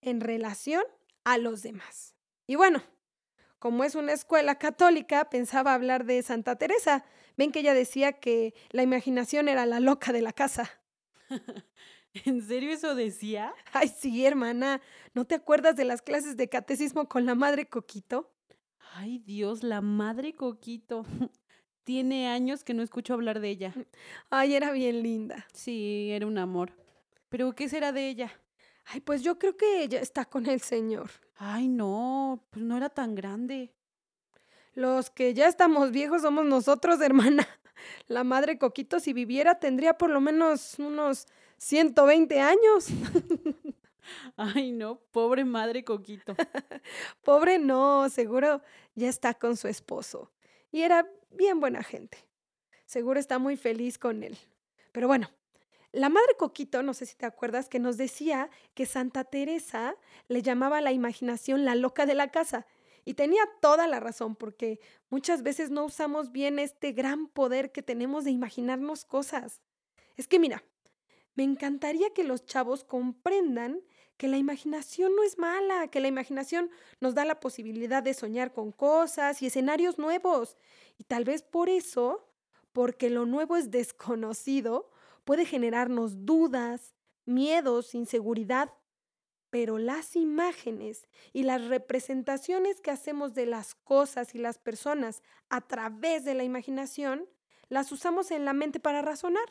en 0.00 0.20
relación 0.20 0.82
a 1.22 1.36
los 1.36 1.62
demás. 1.62 2.14
Y 2.46 2.54
bueno, 2.54 2.82
como 3.58 3.84
es 3.84 3.94
una 3.94 4.12
escuela 4.12 4.58
católica, 4.58 5.28
pensaba 5.28 5.74
hablar 5.74 6.06
de 6.06 6.22
Santa 6.22 6.56
Teresa. 6.56 7.04
Ven 7.36 7.52
que 7.52 7.60
ella 7.60 7.74
decía 7.74 8.14
que 8.14 8.54
la 8.70 8.82
imaginación 8.82 9.48
era 9.48 9.66
la 9.66 9.80
loca 9.80 10.12
de 10.12 10.22
la 10.22 10.32
casa. 10.32 10.70
¿En 12.24 12.42
serio 12.42 12.70
eso 12.70 12.94
decía? 12.94 13.54
Ay, 13.72 13.88
sí, 13.88 14.24
hermana. 14.24 14.80
¿No 15.14 15.24
te 15.24 15.34
acuerdas 15.34 15.76
de 15.76 15.84
las 15.84 16.02
clases 16.02 16.36
de 16.36 16.48
catecismo 16.48 17.08
con 17.08 17.26
la 17.26 17.34
madre 17.34 17.68
Coquito? 17.68 18.32
Ay, 18.94 19.18
Dios, 19.18 19.62
la 19.62 19.80
madre 19.80 20.34
Coquito. 20.34 21.04
Tiene 21.84 22.28
años 22.28 22.64
que 22.64 22.74
no 22.74 22.82
escucho 22.82 23.14
hablar 23.14 23.40
de 23.40 23.50
ella. 23.50 23.74
Ay, 24.30 24.54
era 24.54 24.72
bien 24.72 25.02
linda. 25.02 25.46
Sí, 25.52 26.08
era 26.10 26.26
un 26.26 26.38
amor. 26.38 26.72
¿Pero 27.28 27.54
qué 27.54 27.68
será 27.68 27.92
de 27.92 28.08
ella? 28.08 28.32
Ay, 28.86 29.00
pues 29.00 29.22
yo 29.22 29.38
creo 29.38 29.56
que 29.56 29.82
ella 29.82 30.00
está 30.00 30.24
con 30.24 30.46
el 30.46 30.60
Señor. 30.60 31.10
Ay, 31.36 31.68
no, 31.68 32.44
pues 32.50 32.64
no 32.64 32.76
era 32.76 32.88
tan 32.88 33.14
grande. 33.14 33.72
Los 34.74 35.10
que 35.10 35.34
ya 35.34 35.48
estamos 35.48 35.90
viejos 35.90 36.22
somos 36.22 36.44
nosotros, 36.44 37.00
hermana. 37.00 37.46
La 38.06 38.24
madre 38.24 38.58
Coquito, 38.58 39.00
si 39.00 39.12
viviera, 39.12 39.58
tendría 39.58 39.98
por 39.98 40.10
lo 40.10 40.20
menos 40.20 40.78
unos 40.78 41.26
120 41.58 42.40
años. 42.40 42.88
Ay, 44.36 44.72
no, 44.72 45.00
pobre 45.12 45.44
madre 45.44 45.84
Coquito. 45.84 46.34
pobre 47.24 47.58
no, 47.58 48.08
seguro 48.08 48.62
ya 48.94 49.08
está 49.08 49.34
con 49.34 49.56
su 49.56 49.68
esposo. 49.68 50.30
Y 50.70 50.82
era 50.82 51.08
bien 51.30 51.60
buena 51.60 51.82
gente. 51.82 52.18
Seguro 52.84 53.18
está 53.18 53.38
muy 53.38 53.56
feliz 53.56 53.98
con 53.98 54.22
él. 54.22 54.36
Pero 54.92 55.08
bueno, 55.08 55.28
la 55.92 56.08
madre 56.08 56.34
Coquito, 56.38 56.82
no 56.82 56.94
sé 56.94 57.06
si 57.06 57.16
te 57.16 57.26
acuerdas, 57.26 57.68
que 57.68 57.78
nos 57.78 57.96
decía 57.96 58.50
que 58.74 58.86
Santa 58.86 59.24
Teresa 59.24 59.96
le 60.28 60.42
llamaba 60.42 60.78
a 60.78 60.82
la 60.82 60.92
imaginación 60.92 61.64
la 61.64 61.74
loca 61.74 62.06
de 62.06 62.14
la 62.14 62.30
casa. 62.30 62.66
Y 63.04 63.14
tenía 63.14 63.42
toda 63.60 63.86
la 63.86 64.00
razón, 64.00 64.34
porque 64.34 64.80
muchas 65.10 65.42
veces 65.42 65.70
no 65.70 65.84
usamos 65.84 66.32
bien 66.32 66.58
este 66.58 66.92
gran 66.92 67.28
poder 67.28 67.70
que 67.72 67.82
tenemos 67.82 68.24
de 68.24 68.32
imaginarnos 68.32 69.04
cosas. 69.04 69.62
Es 70.16 70.26
que 70.26 70.38
mira, 70.38 70.64
me 71.36 71.44
encantaría 71.44 72.12
que 72.12 72.24
los 72.24 72.44
chavos 72.44 72.82
comprendan 72.82 73.82
que 74.16 74.28
la 74.28 74.38
imaginación 74.38 75.14
no 75.14 75.22
es 75.22 75.38
mala, 75.38 75.88
que 75.88 76.00
la 76.00 76.08
imaginación 76.08 76.70
nos 77.00 77.14
da 77.14 77.24
la 77.24 77.40
posibilidad 77.40 78.02
de 78.02 78.14
soñar 78.14 78.52
con 78.52 78.72
cosas 78.72 79.42
y 79.42 79.46
escenarios 79.46 79.98
nuevos. 79.98 80.56
Y 80.98 81.04
tal 81.04 81.24
vez 81.24 81.42
por 81.42 81.68
eso, 81.68 82.26
porque 82.72 83.10
lo 83.10 83.26
nuevo 83.26 83.56
es 83.56 83.70
desconocido, 83.70 84.90
puede 85.24 85.44
generarnos 85.44 86.24
dudas, 86.24 86.94
miedos, 87.26 87.94
inseguridad. 87.94 88.72
Pero 89.50 89.78
las 89.78 90.16
imágenes 90.16 91.06
y 91.32 91.42
las 91.42 91.66
representaciones 91.66 92.80
que 92.80 92.90
hacemos 92.90 93.34
de 93.34 93.46
las 93.46 93.74
cosas 93.74 94.34
y 94.34 94.38
las 94.38 94.58
personas 94.58 95.22
a 95.50 95.60
través 95.60 96.24
de 96.24 96.34
la 96.34 96.44
imaginación, 96.44 97.28
las 97.68 97.92
usamos 97.92 98.30
en 98.30 98.44
la 98.44 98.54
mente 98.54 98.80
para 98.80 99.02
razonar, 99.02 99.48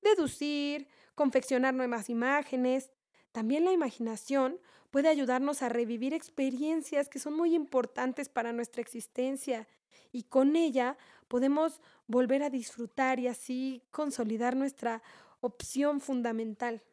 deducir, 0.00 0.88
confeccionar 1.18 1.74
nuevas 1.74 2.10
imágenes, 2.10 2.92
también 3.32 3.64
la 3.64 3.72
imaginación 3.72 4.60
puede 4.92 5.08
ayudarnos 5.08 5.62
a 5.62 5.68
revivir 5.68 6.14
experiencias 6.14 7.08
que 7.08 7.18
son 7.18 7.34
muy 7.34 7.56
importantes 7.56 8.28
para 8.28 8.52
nuestra 8.52 8.82
existencia 8.82 9.66
y 10.12 10.22
con 10.22 10.54
ella 10.54 10.96
podemos 11.26 11.80
volver 12.06 12.44
a 12.44 12.50
disfrutar 12.50 13.18
y 13.18 13.26
así 13.26 13.82
consolidar 13.90 14.54
nuestra 14.54 15.02
opción 15.40 16.00
fundamental. 16.00 16.84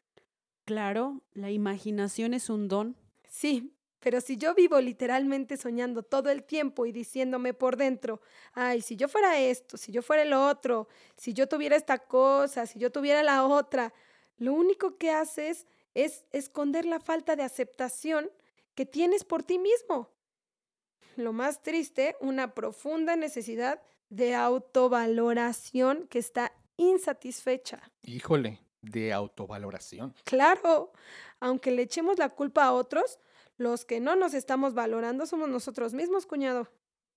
Claro, 0.65 1.21
la 1.35 1.51
imaginación 1.51 2.33
es 2.33 2.49
un 2.49 2.67
don. 2.67 2.95
Sí, 3.29 3.75
pero 3.99 4.21
si 4.21 4.37
yo 4.37 4.55
vivo 4.55 4.81
literalmente 4.81 5.55
soñando 5.55 6.01
todo 6.01 6.31
el 6.31 6.43
tiempo 6.43 6.87
y 6.87 6.91
diciéndome 6.91 7.53
por 7.53 7.77
dentro, 7.77 8.21
ay, 8.53 8.81
si 8.81 8.95
yo 8.95 9.07
fuera 9.07 9.39
esto, 9.39 9.77
si 9.77 9.91
yo 9.91 10.01
fuera 10.01 10.23
el 10.23 10.33
otro, 10.33 10.87
si 11.15 11.33
yo 11.33 11.47
tuviera 11.47 11.75
esta 11.75 11.99
cosa, 11.99 12.65
si 12.65 12.79
yo 12.79 12.91
tuviera 12.91 13.21
la 13.21 13.45
otra, 13.45 13.93
lo 14.37 14.53
único 14.53 14.97
que 14.97 15.11
haces 15.11 15.65
es 15.93 16.25
esconder 16.31 16.85
la 16.85 16.99
falta 16.99 17.35
de 17.35 17.43
aceptación 17.43 18.29
que 18.73 18.85
tienes 18.85 19.23
por 19.23 19.43
ti 19.43 19.57
mismo. 19.57 20.09
Lo 21.15 21.31
más 21.31 21.61
triste, 21.61 22.17
una 22.19 22.53
profunda 22.53 23.15
necesidad 23.15 23.81
de 24.09 24.35
autovaloración 24.35 26.07
que 26.09 26.19
está 26.19 26.51
insatisfecha. 26.77 27.81
Híjole, 28.03 28.59
de 28.81 29.13
autovaloración. 29.13 30.13
Claro, 30.25 30.91
aunque 31.39 31.71
le 31.71 31.83
echemos 31.83 32.17
la 32.17 32.29
culpa 32.29 32.65
a 32.65 32.73
otros, 32.73 33.19
los 33.57 33.85
que 33.85 34.01
no 34.01 34.15
nos 34.15 34.33
estamos 34.33 34.73
valorando 34.73 35.25
somos 35.25 35.47
nosotros 35.47 35.93
mismos, 35.93 36.25
cuñado. 36.25 36.69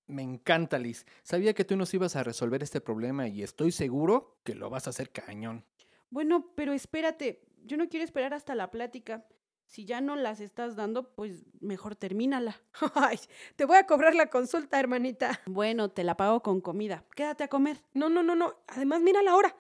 Me 0.07 0.23
encanta, 0.23 0.79
Liz. 0.79 1.05
Sabía 1.23 1.53
que 1.53 1.65
tú 1.65 1.77
nos 1.77 1.93
ibas 1.93 2.17
a 2.17 2.23
resolver 2.23 2.63
este 2.63 2.81
problema 2.81 3.29
y 3.29 3.43
estoy 3.43 3.73
seguro 3.73 4.39
que 4.45 4.55
lo 4.55 4.71
vas 4.71 4.87
a 4.87 4.91
hacer 4.91 5.11
cañón. 5.11 5.65
Bueno, 6.11 6.53
pero 6.55 6.73
espérate, 6.73 7.43
yo 7.65 7.77
no 7.77 7.89
quiero 7.89 8.05
esperar 8.05 8.35
hasta 8.35 8.55
la 8.55 8.71
plática. 8.71 9.27
Si 9.67 9.85
ya 9.85 10.01
no 10.01 10.17
las 10.17 10.41
estás 10.41 10.77
dando, 10.77 11.15
pues 11.15 11.45
mejor 11.61 11.95
termínala. 11.95 12.59
Ay, 12.95 13.21
te 13.55 13.67
voy 13.67 13.77
a 13.77 13.87
cobrar 13.87 14.15
la 14.15 14.31
consulta, 14.31 14.81
hermanita. 14.81 15.41
Bueno, 15.45 15.91
te 15.91 16.05
la 16.05 16.17
pago 16.17 16.43
con 16.43 16.63
comida. 16.63 17.05
Quédate 17.15 17.45
a 17.45 17.49
comer. 17.49 17.83
No, 17.93 18.09
no, 18.09 18.23
no, 18.23 18.35
no. 18.35 18.57
Además, 18.69 19.03
mira 19.03 19.23
la 19.23 19.37
hora. 19.37 19.55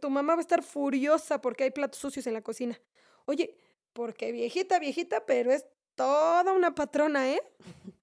tu 0.00 0.10
mamá 0.10 0.34
va 0.34 0.38
a 0.38 0.40
estar 0.40 0.64
furiosa 0.64 1.40
porque 1.40 1.64
hay 1.64 1.70
platos 1.70 2.00
sucios 2.00 2.26
en 2.26 2.34
la 2.34 2.42
cocina. 2.42 2.80
Oye, 3.26 3.56
porque 3.92 4.32
viejita, 4.32 4.80
viejita, 4.80 5.24
pero 5.24 5.52
es 5.52 5.64
toda 5.94 6.52
una 6.52 6.74
patrona, 6.74 7.30
¿eh? 7.30 7.42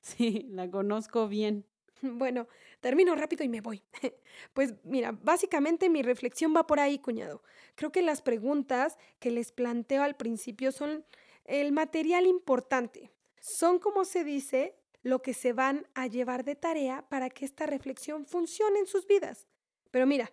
Sí, 0.00 0.46
la 0.50 0.70
conozco 0.70 1.28
bien. 1.28 1.66
Bueno, 2.02 2.48
termino 2.80 3.14
rápido 3.14 3.44
y 3.44 3.48
me 3.48 3.60
voy. 3.60 3.82
Pues 4.52 4.74
mira, 4.84 5.12
básicamente 5.12 5.88
mi 5.88 6.02
reflexión 6.02 6.54
va 6.54 6.66
por 6.66 6.80
ahí, 6.80 6.98
cuñado. 6.98 7.42
Creo 7.74 7.92
que 7.92 8.02
las 8.02 8.22
preguntas 8.22 8.96
que 9.18 9.30
les 9.30 9.52
planteo 9.52 10.02
al 10.02 10.16
principio 10.16 10.72
son 10.72 11.04
el 11.44 11.72
material 11.72 12.26
importante. 12.26 13.10
Son, 13.40 13.78
como 13.78 14.04
se 14.04 14.24
dice, 14.24 14.76
lo 15.02 15.22
que 15.22 15.34
se 15.34 15.52
van 15.52 15.86
a 15.94 16.06
llevar 16.06 16.44
de 16.44 16.54
tarea 16.54 17.08
para 17.08 17.30
que 17.30 17.44
esta 17.44 17.66
reflexión 17.66 18.26
funcione 18.26 18.78
en 18.78 18.86
sus 18.86 19.06
vidas. 19.06 19.48
Pero 19.90 20.06
mira, 20.06 20.30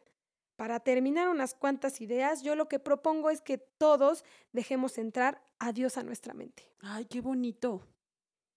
para 0.56 0.80
terminar 0.80 1.30
unas 1.30 1.54
cuantas 1.54 2.02
ideas, 2.02 2.42
yo 2.42 2.56
lo 2.56 2.68
que 2.68 2.80
propongo 2.80 3.30
es 3.30 3.42
que 3.42 3.58
todos 3.58 4.24
dejemos 4.52 4.98
entrar 4.98 5.44
a 5.60 5.72
Dios 5.72 5.98
a 5.98 6.04
nuestra 6.04 6.34
mente. 6.34 6.70
Ay, 6.80 7.06
qué 7.06 7.22
bonito. 7.22 7.82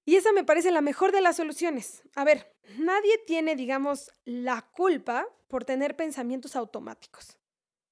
Y 0.08 0.16
esa 0.16 0.32
me 0.32 0.42
parece 0.42 0.70
la 0.70 0.80
mejor 0.80 1.12
de 1.12 1.20
las 1.20 1.36
soluciones. 1.36 2.02
A 2.14 2.24
ver, 2.24 2.50
nadie 2.78 3.18
tiene, 3.26 3.54
digamos, 3.56 4.10
la 4.24 4.62
culpa 4.62 5.28
por 5.48 5.66
tener 5.66 5.96
pensamientos 5.96 6.56
automáticos. 6.56 7.36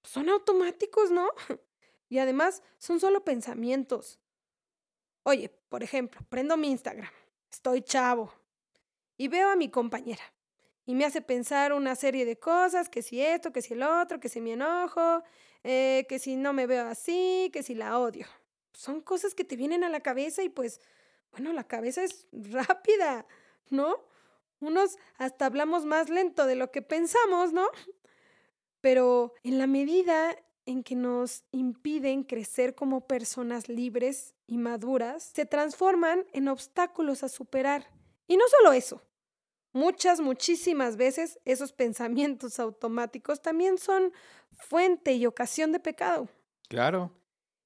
Son 0.03 0.31
automáticos, 0.31 1.11
¿no? 1.11 1.29
Y 2.09 2.19
además 2.19 2.63
son 2.79 3.01
solo 3.01 3.23
pensamientos. 3.23 4.19
Oye, 5.25 5.51
por 5.69 5.83
ejemplo, 5.83 6.23
prendo 6.31 6.57
mi 6.57 6.71
Instagram, 6.71 7.11
estoy 7.51 7.83
chavo 7.83 8.33
y 9.19 9.29
veo 9.29 9.51
a 9.51 9.57
mi 9.57 9.69
compañera 9.69 10.23
y 10.87 10.95
me 10.95 11.05
hace 11.05 11.21
pensar 11.21 11.75
una 11.75 11.97
serie 11.97 12.25
de 12.25 12.39
cosas, 12.39 12.89
que 12.89 13.03
si 13.03 13.21
esto, 13.21 13.53
que 13.53 13.61
si 13.61 13.75
el 13.75 13.83
otro, 13.83 14.21
que 14.21 14.31
si 14.31 14.41
me 14.41 14.53
enojo, 14.53 15.23
eh, 15.65 16.07
que 16.09 16.19
si 16.19 16.37
no 16.37 16.55
me 16.55 16.67
veo 16.67 16.87
así, 16.87 17.51
que 17.53 17.63
si 17.63 17.75
la 17.75 17.99
odio. 17.99 18.27
Son 18.73 19.03
cosas 19.03 19.35
que 19.35 19.45
te 19.45 19.57
vienen 19.57 19.85
a 19.85 19.91
la 19.91 20.01
cabeza 20.01 20.43
y 20.43 20.49
pues 20.49 20.81
bueno, 21.37 21.53
la 21.53 21.65
cabeza 21.65 22.03
es 22.03 22.27
rápida, 22.33 23.27
¿no? 23.69 24.05
Unos 24.59 24.97
hasta 25.19 25.47
hablamos 25.47 25.85
más 25.85 26.09
lento 26.09 26.47
de 26.47 26.57
lo 26.57 26.71
que 26.71 26.81
pensamos, 26.81 27.53
¿no? 27.53 27.69
Pero 28.81 29.35
en 29.43 29.59
la 29.59 29.67
medida 29.67 30.35
en 30.65 30.83
que 30.83 30.97
nos 30.97 31.45
impiden 31.53 32.25
crecer 32.25 32.75
como 32.75 33.07
personas 33.07 33.69
libres 33.69 34.35
y 34.47 34.57
maduras, 34.57 35.31
se 35.35 35.45
transforman 35.45 36.27
en 36.33 36.49
obstáculos 36.49 37.23
a 37.23 37.29
superar. 37.29 37.87
Y 38.27 38.37
no 38.37 38.45
solo 38.49 38.73
eso, 38.73 39.03
muchas, 39.73 40.21
muchísimas 40.21 40.97
veces 40.97 41.39
esos 41.45 41.73
pensamientos 41.75 42.59
automáticos 42.59 43.43
también 43.43 43.77
son 43.77 44.13
fuente 44.53 45.13
y 45.13 45.27
ocasión 45.27 45.71
de 45.73 45.81
pecado. 45.81 46.29
Claro. 46.69 47.13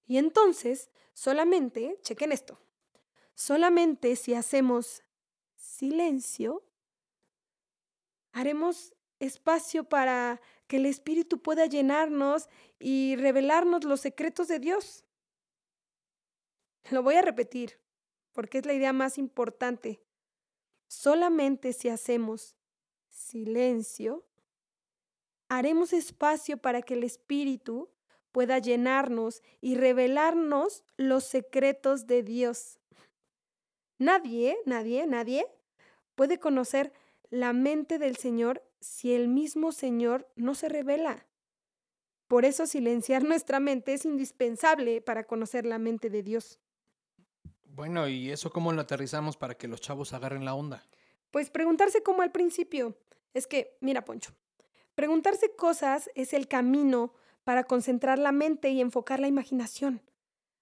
Y 0.06 0.18
entonces, 0.18 0.90
solamente, 1.14 1.98
chequen 2.02 2.32
esto, 2.32 2.58
solamente 3.40 4.16
si 4.16 4.34
hacemos 4.34 5.02
silencio, 5.56 6.62
haremos 8.32 8.94
espacio 9.18 9.84
para 9.84 10.42
que 10.66 10.76
el 10.76 10.84
Espíritu 10.84 11.40
pueda 11.40 11.64
llenarnos 11.64 12.50
y 12.78 13.16
revelarnos 13.16 13.84
los 13.84 14.02
secretos 14.02 14.46
de 14.46 14.58
Dios. 14.58 15.06
Lo 16.90 17.02
voy 17.02 17.14
a 17.14 17.22
repetir, 17.22 17.80
porque 18.32 18.58
es 18.58 18.66
la 18.66 18.74
idea 18.74 18.92
más 18.92 19.16
importante. 19.16 20.02
Solamente 20.86 21.72
si 21.72 21.88
hacemos 21.88 22.58
silencio, 23.08 24.26
haremos 25.48 25.94
espacio 25.94 26.58
para 26.58 26.82
que 26.82 26.92
el 26.92 27.04
Espíritu 27.04 27.88
pueda 28.32 28.58
llenarnos 28.58 29.42
y 29.62 29.76
revelarnos 29.76 30.84
los 30.98 31.24
secretos 31.24 32.06
de 32.06 32.22
Dios. 32.22 32.79
Nadie, 34.00 34.56
nadie, 34.64 35.06
nadie 35.06 35.46
puede 36.14 36.40
conocer 36.40 36.90
la 37.28 37.52
mente 37.52 37.98
del 37.98 38.16
Señor 38.16 38.62
si 38.80 39.12
el 39.12 39.28
mismo 39.28 39.72
Señor 39.72 40.26
no 40.36 40.54
se 40.54 40.70
revela. 40.70 41.26
Por 42.26 42.46
eso 42.46 42.66
silenciar 42.66 43.24
nuestra 43.28 43.60
mente 43.60 43.92
es 43.92 44.06
indispensable 44.06 45.02
para 45.02 45.24
conocer 45.24 45.66
la 45.66 45.78
mente 45.78 46.08
de 46.08 46.22
Dios. 46.22 46.58
Bueno, 47.62 48.08
¿y 48.08 48.30
eso 48.30 48.50
cómo 48.50 48.72
lo 48.72 48.80
aterrizamos 48.80 49.36
para 49.36 49.54
que 49.54 49.68
los 49.68 49.82
chavos 49.82 50.14
agarren 50.14 50.46
la 50.46 50.54
onda? 50.54 50.82
Pues 51.30 51.50
preguntarse 51.50 52.02
como 52.02 52.22
al 52.22 52.32
principio. 52.32 52.96
Es 53.34 53.46
que, 53.46 53.76
mira, 53.82 54.06
Poncho, 54.06 54.32
preguntarse 54.94 55.54
cosas 55.56 56.10
es 56.14 56.32
el 56.32 56.48
camino 56.48 57.12
para 57.44 57.64
concentrar 57.64 58.18
la 58.18 58.32
mente 58.32 58.70
y 58.70 58.80
enfocar 58.80 59.20
la 59.20 59.28
imaginación. 59.28 60.00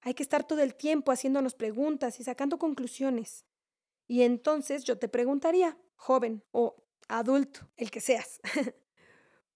Hay 0.00 0.14
que 0.14 0.22
estar 0.22 0.46
todo 0.46 0.62
el 0.62 0.74
tiempo 0.74 1.12
haciéndonos 1.12 1.54
preguntas 1.54 2.20
y 2.20 2.24
sacando 2.24 2.58
conclusiones. 2.58 3.44
Y 4.06 4.22
entonces 4.22 4.84
yo 4.84 4.98
te 4.98 5.08
preguntaría, 5.08 5.76
joven 5.96 6.44
o 6.50 6.76
adulto, 7.08 7.68
el 7.76 7.90
que 7.90 8.00
seas, 8.00 8.40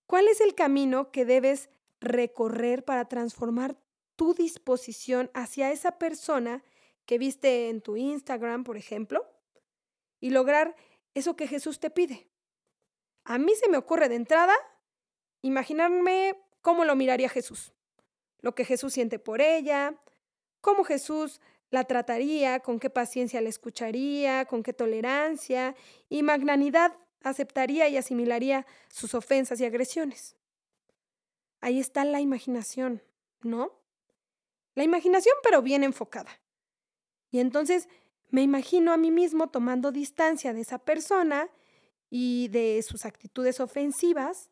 ¿cuál 0.06 0.28
es 0.28 0.40
el 0.40 0.54
camino 0.54 1.10
que 1.10 1.24
debes 1.24 1.70
recorrer 2.00 2.84
para 2.84 3.06
transformar 3.06 3.78
tu 4.16 4.34
disposición 4.34 5.30
hacia 5.34 5.70
esa 5.72 5.98
persona 5.98 6.62
que 7.06 7.18
viste 7.18 7.68
en 7.68 7.80
tu 7.80 7.96
Instagram, 7.96 8.64
por 8.64 8.76
ejemplo, 8.76 9.26
y 10.20 10.30
lograr 10.30 10.76
eso 11.14 11.36
que 11.36 11.48
Jesús 11.48 11.80
te 11.80 11.90
pide? 11.90 12.28
A 13.24 13.38
mí 13.38 13.54
se 13.54 13.68
me 13.68 13.76
ocurre 13.76 14.08
de 14.08 14.16
entrada 14.16 14.54
imaginarme 15.42 16.36
cómo 16.60 16.84
lo 16.84 16.96
miraría 16.96 17.28
Jesús, 17.28 17.72
lo 18.40 18.54
que 18.54 18.64
Jesús 18.64 18.92
siente 18.92 19.18
por 19.18 19.40
ella, 19.40 20.00
cómo 20.62 20.84
Jesús 20.84 21.42
la 21.70 21.84
trataría, 21.84 22.60
con 22.60 22.78
qué 22.78 22.88
paciencia 22.88 23.42
la 23.42 23.50
escucharía, 23.50 24.46
con 24.46 24.62
qué 24.62 24.72
tolerancia 24.72 25.74
y 26.08 26.22
magnanimidad 26.22 26.96
aceptaría 27.22 27.88
y 27.88 27.96
asimilaría 27.98 28.66
sus 28.88 29.14
ofensas 29.14 29.60
y 29.60 29.66
agresiones. 29.66 30.36
Ahí 31.60 31.78
está 31.78 32.04
la 32.04 32.20
imaginación, 32.20 33.02
¿no? 33.42 33.72
La 34.74 34.84
imaginación 34.84 35.34
pero 35.42 35.62
bien 35.62 35.84
enfocada. 35.84 36.40
Y 37.30 37.40
entonces 37.40 37.88
me 38.30 38.42
imagino 38.42 38.92
a 38.92 38.96
mí 38.96 39.10
mismo 39.10 39.48
tomando 39.48 39.92
distancia 39.92 40.52
de 40.52 40.62
esa 40.62 40.78
persona 40.78 41.48
y 42.10 42.48
de 42.48 42.82
sus 42.82 43.04
actitudes 43.04 43.60
ofensivas 43.60 44.50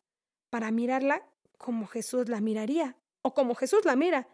para 0.49 0.71
mirarla 0.71 1.27
como 1.57 1.87
Jesús 1.87 2.29
la 2.29 2.41
miraría 2.41 2.97
o 3.21 3.33
como 3.33 3.55
Jesús 3.55 3.85
la 3.85 3.95
mira 3.95 4.27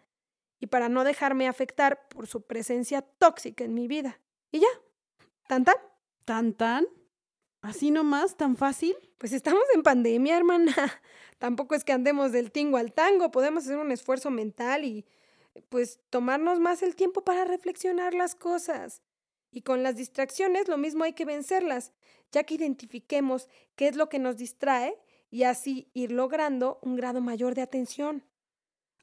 y 0.59 0.67
para 0.67 0.89
no 0.89 1.03
dejarme 1.03 1.47
afectar 1.47 2.07
por 2.07 2.27
su 2.27 2.41
presencia 2.41 3.01
tóxica 3.01 3.63
en 3.63 3.73
mi 3.73 3.87
vida. 3.87 4.19
Y 4.51 4.59
ya, 4.59 4.67
tan 5.47 5.63
tan. 5.63 5.75
¿Tan 6.25 6.53
tan? 6.53 6.85
¿Así 7.61 7.91
nomás? 7.91 8.37
¿Tan 8.37 8.57
fácil? 8.57 8.95
Pues 9.17 9.33
estamos 9.33 9.63
en 9.73 9.83
pandemia, 9.83 10.37
hermana. 10.37 10.73
Tampoco 11.37 11.75
es 11.75 11.83
que 11.83 11.93
andemos 11.93 12.31
del 12.31 12.51
tingo 12.51 12.77
al 12.77 12.93
tango, 12.93 13.31
podemos 13.31 13.63
hacer 13.63 13.77
un 13.77 13.91
esfuerzo 13.91 14.29
mental 14.29 14.85
y 14.85 15.05
pues 15.69 15.99
tomarnos 16.09 16.59
más 16.59 16.83
el 16.83 16.95
tiempo 16.95 17.21
para 17.21 17.45
reflexionar 17.45 18.13
las 18.13 18.35
cosas. 18.35 19.01
Y 19.51 19.61
con 19.61 19.83
las 19.83 19.95
distracciones 19.95 20.67
lo 20.67 20.77
mismo 20.77 21.03
hay 21.03 21.13
que 21.13 21.25
vencerlas, 21.25 21.93
ya 22.31 22.43
que 22.43 22.55
identifiquemos 22.55 23.47
qué 23.75 23.87
es 23.87 23.95
lo 23.95 24.09
que 24.09 24.19
nos 24.19 24.37
distrae 24.37 24.97
y 25.29 25.43
así 25.43 25.89
ir 25.93 26.11
logrando 26.11 26.79
un 26.81 26.95
grado 26.95 27.21
mayor 27.21 27.55
de 27.55 27.61
atención. 27.61 28.23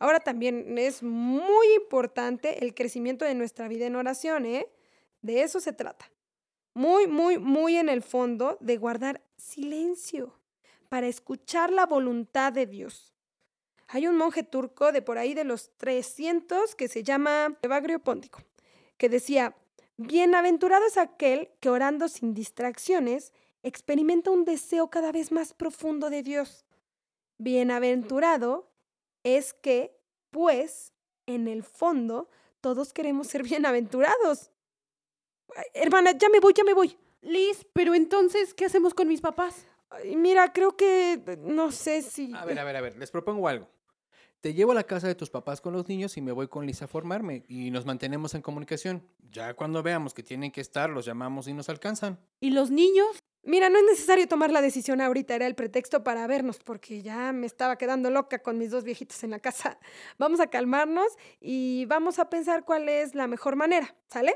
Ahora 0.04 0.20
también 0.20 0.76
es 0.76 1.02
muy 1.02 1.66
importante 1.76 2.62
el 2.62 2.74
crecimiento 2.74 3.24
de 3.24 3.34
nuestra 3.34 3.68
vida 3.68 3.86
en 3.86 3.96
oración, 3.96 4.44
¿eh? 4.44 4.68
De 5.22 5.40
eso 5.40 5.60
se 5.60 5.72
trata. 5.72 6.10
Muy, 6.74 7.06
muy, 7.06 7.38
muy 7.38 7.76
en 7.76 7.88
el 7.88 8.02
fondo 8.02 8.58
de 8.60 8.76
guardar 8.76 9.22
silencio 9.38 10.38
para 10.90 11.06
escuchar 11.06 11.72
la 11.72 11.86
voluntad 11.86 12.52
de 12.52 12.66
Dios. 12.66 13.14
Hay 13.88 14.06
un 14.06 14.18
monje 14.18 14.42
turco 14.42 14.92
de 14.92 15.00
por 15.00 15.16
ahí 15.16 15.32
de 15.32 15.44
los 15.44 15.70
300 15.78 16.74
que 16.74 16.88
se 16.88 17.02
llama 17.02 17.56
Evagrio 17.62 17.98
Póntico, 17.98 18.42
que 18.98 19.08
decía, 19.08 19.56
bienaventurado 19.96 20.84
es 20.84 20.98
aquel 20.98 21.48
que 21.60 21.70
orando 21.70 22.08
sin 22.08 22.34
distracciones 22.34 23.32
experimenta 23.62 24.30
un 24.30 24.44
deseo 24.44 24.90
cada 24.90 25.12
vez 25.12 25.32
más 25.32 25.54
profundo 25.54 26.10
de 26.10 26.22
Dios. 26.22 26.66
Bienaventurado 27.38 28.73
es 29.24 29.52
que, 29.54 29.98
pues, 30.30 30.92
en 31.26 31.48
el 31.48 31.64
fondo, 31.64 32.30
todos 32.60 32.92
queremos 32.92 33.26
ser 33.26 33.42
bienaventurados. 33.48 34.52
Hermana, 35.72 36.12
ya 36.12 36.28
me 36.28 36.40
voy, 36.40 36.52
ya 36.54 36.64
me 36.64 36.74
voy. 36.74 36.96
Liz, 37.20 37.66
pero 37.72 37.94
entonces, 37.94 38.54
¿qué 38.54 38.66
hacemos 38.66 38.94
con 38.94 39.08
mis 39.08 39.20
papás? 39.20 39.66
mira, 40.16 40.52
creo 40.52 40.76
que 40.76 41.38
no 41.42 41.70
sé 41.70 42.02
si... 42.02 42.32
A 42.34 42.44
ver, 42.44 42.58
a 42.58 42.64
ver, 42.64 42.76
a 42.76 42.80
ver, 42.80 42.96
les 42.96 43.10
propongo 43.12 43.46
algo. 43.46 43.68
Te 44.40 44.52
llevo 44.52 44.72
a 44.72 44.74
la 44.74 44.84
casa 44.84 45.06
de 45.06 45.14
tus 45.14 45.30
papás 45.30 45.60
con 45.60 45.72
los 45.72 45.88
niños 45.88 46.16
y 46.16 46.20
me 46.20 46.32
voy 46.32 46.48
con 46.48 46.66
Liz 46.66 46.82
a 46.82 46.87
formarme 46.87 47.44
y 47.48 47.70
nos 47.70 47.87
mantenemos 47.87 48.34
en 48.34 48.42
comunicación. 48.42 49.02
Ya 49.30 49.54
cuando 49.54 49.82
veamos 49.82 50.12
que 50.12 50.22
tienen 50.22 50.50
que 50.50 50.60
estar, 50.60 50.90
los 50.90 51.06
llamamos 51.06 51.48
y 51.48 51.54
nos 51.54 51.68
alcanzan. 51.68 52.18
¿Y 52.40 52.50
los 52.50 52.70
niños? 52.70 53.22
Mira, 53.46 53.68
no 53.68 53.78
es 53.78 53.85
necesario 53.85 54.26
tomar 54.26 54.50
la 54.50 54.62
decisión 54.62 55.02
ahorita, 55.02 55.35
era 55.35 55.46
el 55.46 55.54
pretexto 55.54 56.02
para 56.02 56.26
vernos, 56.26 56.59
porque 56.61 57.02
ya 57.02 57.30
me 57.33 57.46
estaba 57.46 57.76
quedando 57.76 58.09
loca 58.11 58.38
con 58.38 58.57
mis 58.57 58.70
dos 58.70 58.85
viejitos 58.85 59.22
en 59.22 59.30
la 59.33 59.38
casa. 59.38 59.78
Vamos 60.18 60.40
a 60.40 60.46
calmarnos 60.46 61.09
y 61.40 61.85
vamos 61.87 62.18
a 62.18 62.30
pensar 62.30 62.64
cuál 62.64 62.88
es 62.88 63.14
la 63.14 63.26
mejor 63.26 63.57
manera, 63.57 63.94
¿sale? 64.09 64.35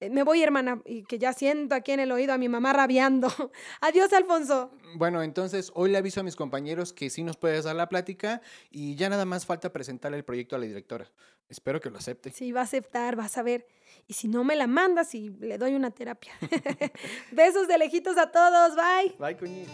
Eh, 0.00 0.10
me 0.10 0.22
voy, 0.22 0.42
hermana, 0.42 0.82
y 0.84 1.04
que 1.04 1.18
ya 1.18 1.32
siento 1.32 1.74
aquí 1.74 1.92
en 1.92 2.00
el 2.00 2.12
oído 2.12 2.34
a 2.34 2.38
mi 2.38 2.48
mamá 2.48 2.72
rabiando. 2.72 3.28
Adiós, 3.80 4.12
Alfonso. 4.12 4.70
Bueno, 4.94 5.22
entonces 5.22 5.70
hoy 5.74 5.90
le 5.90 5.98
aviso 5.98 6.20
a 6.20 6.22
mis 6.22 6.36
compañeros 6.36 6.92
que 6.92 7.08
sí 7.08 7.22
nos 7.22 7.36
puedes 7.36 7.64
dar 7.64 7.76
la 7.76 7.88
plática 7.88 8.42
y 8.70 8.94
ya 8.96 9.08
nada 9.08 9.24
más 9.24 9.46
falta 9.46 9.72
presentarle 9.72 10.18
el 10.18 10.24
proyecto 10.24 10.56
a 10.56 10.58
la 10.58 10.66
directora. 10.66 11.10
Espero 11.48 11.80
que 11.80 11.90
lo 11.90 11.98
acepte. 11.98 12.30
Sí, 12.30 12.52
va 12.52 12.60
a 12.60 12.64
aceptar, 12.64 13.16
vas 13.16 13.38
a 13.38 13.42
ver. 13.42 13.66
Y 14.06 14.14
si 14.14 14.28
no 14.28 14.44
me 14.44 14.56
la 14.56 14.66
mandas 14.66 15.14
y 15.14 15.30
le 15.30 15.58
doy 15.58 15.74
una 15.74 15.90
terapia. 15.90 16.32
Besos 17.30 17.68
de 17.68 17.78
lejitos 17.78 18.18
a 18.18 18.30
todos. 18.30 18.74
Bye. 18.76 19.14
Bye, 19.18 19.36
Cuñi. 19.36 19.64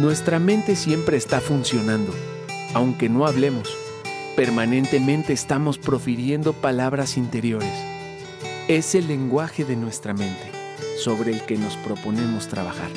Nuestra 0.00 0.38
mente 0.38 0.76
siempre 0.76 1.18
está 1.18 1.42
funcionando, 1.42 2.14
aunque 2.74 3.08
no 3.08 3.26
hablemos. 3.26 3.68
Permanentemente 4.36 5.32
estamos 5.32 5.78
profiriendo 5.78 6.52
palabras 6.52 7.16
interiores. 7.16 7.72
Es 8.68 8.94
el 8.94 9.08
lenguaje 9.08 9.64
de 9.64 9.76
nuestra 9.76 10.14
mente 10.14 10.50
sobre 10.98 11.32
el 11.32 11.42
que 11.42 11.56
nos 11.56 11.76
proponemos 11.78 12.48
trabajar. 12.48 12.90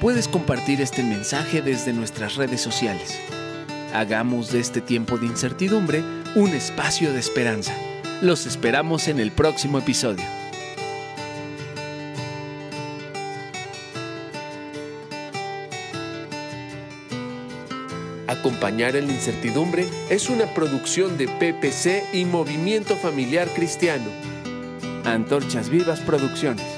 Puedes 0.00 0.28
compartir 0.28 0.80
este 0.80 1.02
mensaje 1.02 1.60
desde 1.60 1.92
nuestras 1.92 2.36
redes 2.36 2.60
sociales. 2.60 3.18
Hagamos 3.92 4.52
de 4.52 4.60
este 4.60 4.80
tiempo 4.80 5.18
de 5.18 5.26
incertidumbre 5.26 6.04
un 6.36 6.50
espacio 6.50 7.12
de 7.12 7.18
esperanza. 7.18 7.74
Los 8.22 8.46
esperamos 8.46 9.08
en 9.08 9.18
el 9.18 9.32
próximo 9.32 9.78
episodio. 9.78 10.24
Acompañar 18.48 18.96
en 18.96 19.08
la 19.08 19.12
incertidumbre 19.12 19.86
es 20.08 20.30
una 20.30 20.46
producción 20.54 21.18
de 21.18 21.28
PPC 21.28 22.14
y 22.14 22.24
Movimiento 22.24 22.96
Familiar 22.96 23.46
Cristiano. 23.48 24.06
Antorchas 25.04 25.68
Vivas 25.68 26.00
Producciones. 26.00 26.77